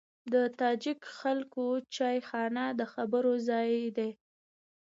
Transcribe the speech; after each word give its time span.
د 0.33 0.35
تاجک 0.59 0.99
خلکو 1.19 1.65
چایخانه 1.95 2.65
د 2.79 2.81
خبرو 2.93 3.33
ځای 3.49 3.71
دی. 3.97 4.11